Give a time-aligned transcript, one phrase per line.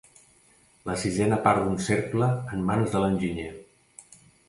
[0.91, 3.51] La sisena part d'un cercle en mans de l'enginyer.